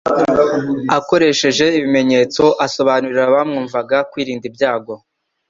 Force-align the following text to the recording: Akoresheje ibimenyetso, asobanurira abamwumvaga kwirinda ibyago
Akoresheje 0.97 1.65
ibimenyetso, 1.77 2.43
asobanurira 2.65 3.21
abamwumvaga 3.25 3.97
kwirinda 4.11 4.45
ibyago 4.51 4.93